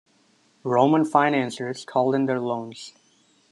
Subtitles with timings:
[0.63, 2.95] Roman financiers called in their loans.